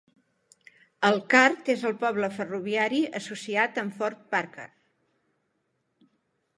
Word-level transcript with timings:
Elkhart 1.09 1.69
és 1.75 1.83
el 1.91 1.93
"poble 2.05 2.31
ferroviari" 2.39 3.03
associat 3.23 3.81
amb 3.85 4.01
Fort 4.03 4.27
Parker. 4.35 4.71